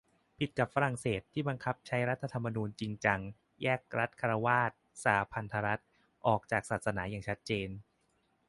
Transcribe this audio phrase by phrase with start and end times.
[0.37, 3.19] ผิดกับฝรั่งเศส ที่บังคับใช้รัฐธรรมนูญจริงจัง
[3.61, 4.71] แยกรัฐฆราวาส-
[5.03, 5.83] สหพันธรัฐ
[6.27, 7.69] ออกจากศาสนาอย่างชัดเจน